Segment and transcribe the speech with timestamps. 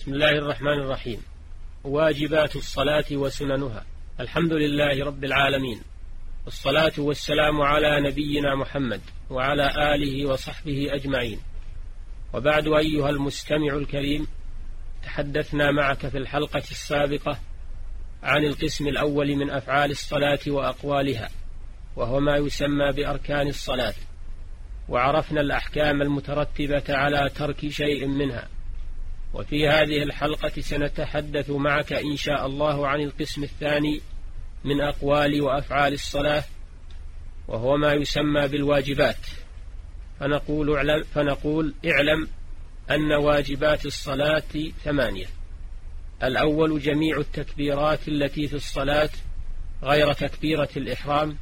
[0.00, 1.22] بسم الله الرحمن الرحيم.
[1.84, 3.84] واجبات الصلاة وسننها.
[4.20, 5.82] الحمد لله رب العالمين.
[6.44, 9.00] والصلاة والسلام على نبينا محمد
[9.30, 11.38] وعلى آله وصحبه أجمعين.
[12.34, 14.26] وبعد أيها المستمع الكريم
[15.02, 17.38] تحدثنا معك في الحلقة السابقة
[18.22, 21.30] عن القسم الأول من أفعال الصلاة وأقوالها
[21.96, 23.94] وهو ما يسمى بأركان الصلاة.
[24.88, 28.48] وعرفنا الأحكام المترتبة على ترك شيء منها.
[29.34, 34.00] وفي هذه الحلقة سنتحدث معك إن شاء الله عن القسم الثاني
[34.64, 36.44] من أقوال وأفعال الصلاة
[37.48, 39.26] وهو ما يسمى بالواجبات.
[40.20, 42.28] فنقول اعلم, فنقول اعلم
[42.90, 45.26] أن واجبات الصلاة ثمانية.
[46.22, 49.10] الأول جميع التكبيرات التي في الصلاة
[49.82, 51.36] غير تكبيرة الإحرام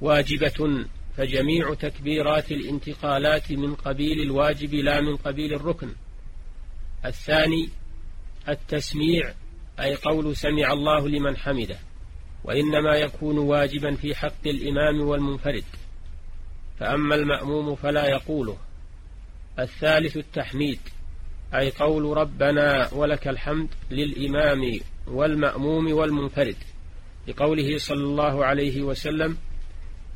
[0.00, 5.94] واجبة فجميع تكبيرات الانتقالات من قبيل الواجب لا من قبيل الركن.
[7.04, 7.68] الثاني
[8.48, 9.34] التسميع
[9.80, 11.78] أي قول سمع الله لمن حمده
[12.44, 15.64] وإنما يكون واجبا في حق الإمام والمنفرد.
[16.80, 18.56] فأما المأموم فلا يقوله.
[19.58, 20.78] الثالث التحميد
[21.54, 26.56] أي قول ربنا ولك الحمد للإمام والمأموم والمنفرد
[27.28, 29.36] لقوله صلى الله عليه وسلم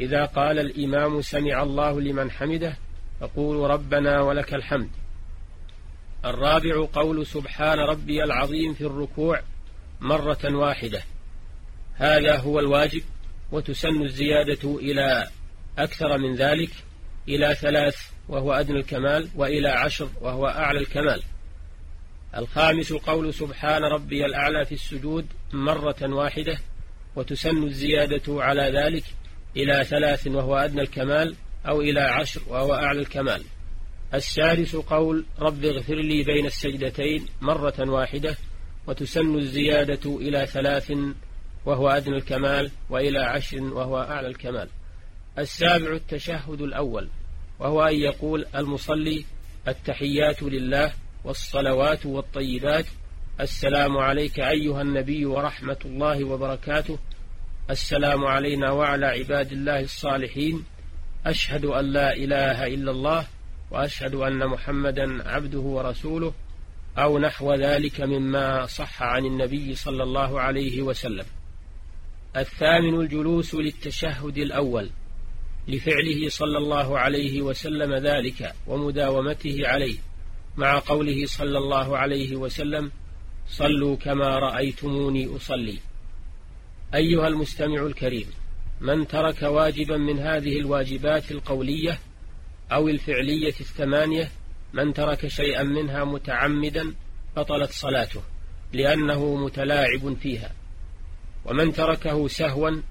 [0.00, 2.76] إذا قال الإمام سمع الله لمن حمده
[3.20, 4.90] فقولوا ربنا ولك الحمد.
[6.24, 9.42] الرابع قول سبحان ربي العظيم في الركوع
[10.00, 11.02] مرة واحدة.
[11.94, 13.02] هذا هو الواجب
[13.52, 15.28] وتسن الزيادة إلى
[15.78, 16.70] أكثر من ذلك
[17.28, 17.96] إلى ثلاث
[18.28, 21.22] وهو أدنى الكمال وإلى عشر وهو أعلى الكمال.
[22.36, 26.58] الخامس قول سبحان ربي الأعلى في السجود مرة واحدة
[27.16, 29.04] وتسن الزيادة على ذلك
[29.56, 31.36] إلى ثلاث وهو أدنى الكمال
[31.68, 33.44] أو إلى عشر وهو أعلى الكمال.
[34.14, 38.36] السادس قول رب اغفر لي بين السجدتين مرة واحدة
[38.86, 40.92] وتسن الزيادة إلى ثلاث
[41.66, 44.68] وهو أدنى الكمال وإلى عشر وهو أعلى الكمال.
[45.38, 47.08] السابع التشهد الأول
[47.58, 49.24] وهو أن يقول المصلي
[49.68, 50.92] التحيات لله
[51.24, 52.86] والصلوات والطيبات.
[53.40, 56.98] السلام عليك أيها النبي ورحمة الله وبركاته.
[57.70, 60.64] السلام علينا وعلى عباد الله الصالحين.
[61.26, 63.26] أشهد أن لا إله إلا الله
[63.74, 66.34] وأشهد أن محمدا عبده ورسوله
[66.98, 71.24] أو نحو ذلك مما صح عن النبي صلى الله عليه وسلم.
[72.36, 74.90] الثامن الجلوس للتشهد الأول
[75.68, 79.98] لفعله صلى الله عليه وسلم ذلك ومداومته عليه
[80.56, 82.90] مع قوله صلى الله عليه وسلم
[83.48, 85.78] صلوا كما رأيتموني أصلي
[86.94, 88.26] أيها المستمع الكريم
[88.80, 91.98] من ترك واجبا من هذه الواجبات القولية
[92.74, 94.30] أو الفعلية الثمانية
[94.72, 96.94] من ترك شيئا منها متعمدا
[97.36, 98.22] بطلت صلاته
[98.72, 100.52] لأنه متلاعب فيها.
[101.44, 102.82] ومن تركه سهوا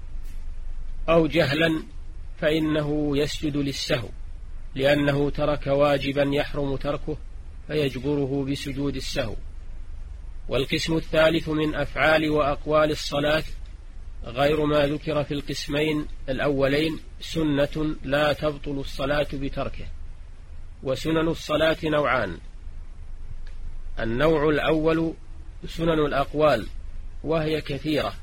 [1.09, 1.83] أو جهلا
[2.41, 4.09] فإنه يسجد للسهو
[4.75, 7.17] لأنه ترك واجبا يحرم تركه
[7.67, 9.35] فيجبره بسجود السهو.
[10.49, 13.43] والقسم الثالث من أفعال وأقوال الصلاة
[14.23, 19.85] غير ما ذكر في القسمين الأولين سنة لا تبطل الصلاة بتركه
[20.83, 22.37] وسنن الصلاة نوعان.
[23.99, 25.13] النوع الأول
[25.65, 26.67] سنن الأقوال
[27.23, 28.13] وهي كثيرة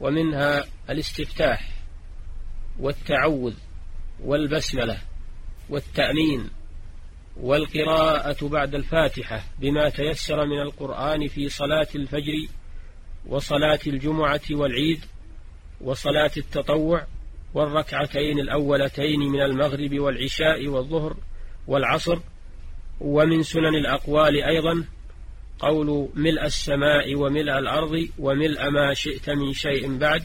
[0.00, 1.70] ومنها الاستفتاح
[2.78, 3.54] والتعوذ
[4.20, 4.98] والبسملة
[5.68, 6.50] والتأمين
[7.36, 12.32] والقراءة بعد الفاتحة بما تيسر من القرآن في صلاة الفجر
[13.26, 15.04] وصلاة الجمعة والعيد
[15.80, 17.06] وصلاة التطوع
[17.54, 21.16] والركعتين الأولتين من المغرب والعشاء والظهر
[21.66, 22.18] والعصر.
[23.00, 24.84] ومن سنن الأقوال أيضا
[25.58, 30.22] قول ملء السماء وملء الأرض وملء ما شئت من شيء بعد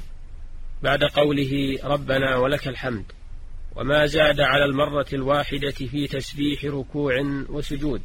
[0.84, 3.06] بعد قوله ربنا ولك الحمد.
[3.76, 7.14] وما زاد على المرة الواحدة في تسبيح ركوع
[7.50, 8.02] وسجود.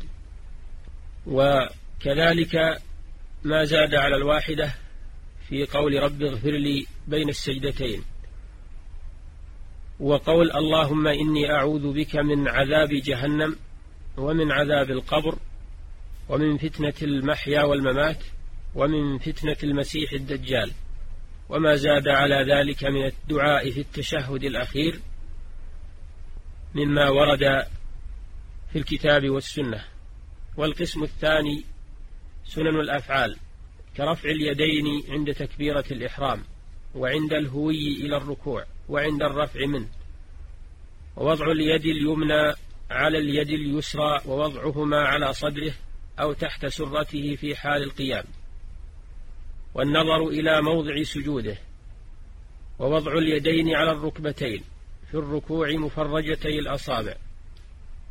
[1.27, 2.83] وكذلك
[3.45, 4.75] ما زاد على الواحدة
[5.49, 8.03] في قول رب اغفر لي بين السجدتين
[10.01, 13.57] وقول اللهم إني أعوذ بك من عذاب جهنم
[14.17, 15.39] ومن عذاب القبر
[16.29, 18.25] ومن فتنة المحيا والممات
[18.75, 20.73] ومن فتنة المسيح الدجال.
[21.49, 25.01] وما زاد على ذلك من الدعاء في التشهد الأخير
[26.75, 27.67] مما ورد
[28.73, 29.85] في الكتاب والسنة.
[30.57, 31.65] والقسم الثاني
[32.45, 33.37] سنن الأفعال
[33.97, 36.45] كرفع اليدين عند تكبيرة الإحرام.
[36.97, 39.89] وعند الهوي إلى الركوع وعند الرفع منه.
[41.17, 42.55] ووضع اليد اليمنى
[42.91, 45.73] على اليد اليسرى ووضعهما على صدره
[46.21, 48.25] أو تحت سرته في حال القيام.
[49.75, 51.59] والنظر إلى موضع سجوده.
[52.79, 54.63] ووضع اليدين على الركبتين
[55.11, 57.15] في الركوع مفرجتي الأصابع.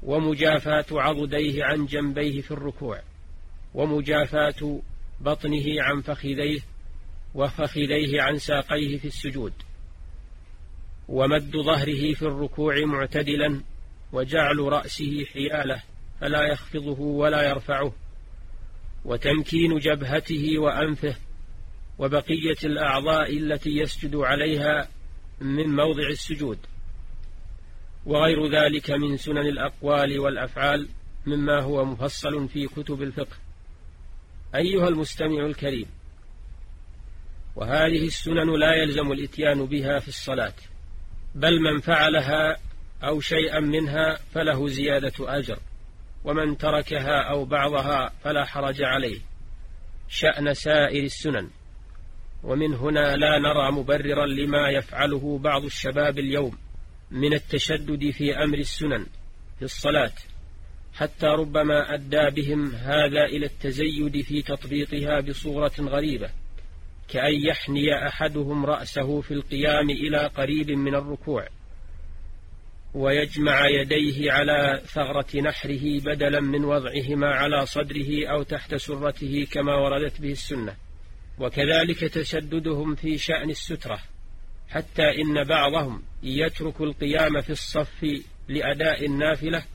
[0.03, 3.01] ومجافاة عضديه عن جنبيه في الركوع.
[3.73, 4.81] ومجافاة
[5.21, 6.59] بطنه عن فخذيه
[7.35, 9.53] وفخذيه عن ساقيه في السجود
[11.07, 13.61] ومد ظهره في الركوع معتدلا
[14.11, 15.83] وجعل رأسه حيالة
[16.21, 17.93] فلا يخفضه ولا يرفعه
[19.05, 21.15] وتمكين جبهته وأنفه
[21.99, 24.89] وبقية الأعضاء التي يسجد عليها
[25.41, 26.57] من موضع السجود.
[28.05, 30.89] وغير ذلك من سنن الأقوال والأفعال
[31.25, 33.37] مما هو مفصل في كتب الفقه.
[34.55, 35.87] أيها المستمع الكريم
[37.55, 40.53] وهذه السنن لا يلزم الإتيان بها في الصلاة
[41.35, 42.57] بل من فعلها
[43.03, 45.59] أو شيئا منها فله زيادة أجر
[46.23, 49.19] ومن تركها أو بعضها فلا حرج عليه.
[50.09, 51.49] شأن سائر السنن.
[52.43, 56.57] ومن هنا لا نرى مبررا لما يفعله بعض الشباب اليوم
[57.11, 59.05] من التشدد في أمر السنن
[59.59, 60.13] في الصلاة
[60.93, 66.29] حتى ربما أدى بهم هذا إلى التزيد في تطبيقها بصورة غريبة.
[67.07, 71.47] كأن يحني أحدهم رأسه في القيام إلى قريب من الركوع
[72.93, 80.21] ويجمع يديه على ثغرة نحره بدلا من وضعهما على صدره أو تحت سرته كما وردت
[80.21, 80.75] به السنة.
[81.39, 83.99] وكذلك تشددهم في شأن السترة
[84.69, 88.05] حتى إن بعضهم يترك القيام في الصف
[88.47, 89.65] لأداء النافلة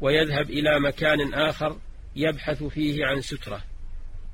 [0.00, 1.76] ويذهب إلى مكان آخر
[2.16, 3.62] يبحث فيه عن سترة.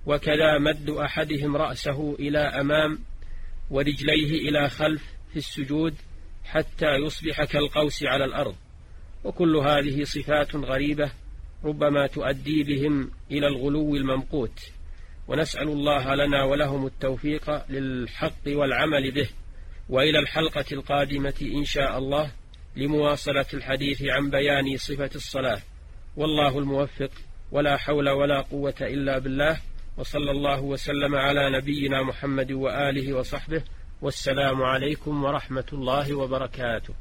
[0.07, 2.99] وكذا مد أحدهم رأسه إلى أمام
[3.71, 5.95] ورجليه إلى خلف في السجود
[6.45, 8.55] حتى يصبح كالقوس على الأرض.
[9.25, 11.11] وكل هذه صفات غريبة
[11.65, 14.61] ربما تؤدي بهم إلى الغلو الممقوت.
[15.29, 19.29] ونسأل الله لنا ولهم التوفيق للحق والعمل به
[19.89, 22.31] وإلى الحلقة القادمة إن شاء الله
[22.77, 25.61] لمواصلة الحديث عن بيان صفة الصلاة.
[26.17, 27.11] والله الموفق
[27.53, 29.61] ولا حول ولا قوة إلا بالله.
[29.97, 33.63] وصلى الله وسلم على نبينا محمد وآله وصحبه
[34.03, 36.95] والسلام عليكم ورحمة الله وبركاته.